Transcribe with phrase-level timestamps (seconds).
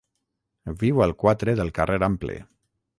[0.85, 2.43] Viu al quatre del carrer Ample.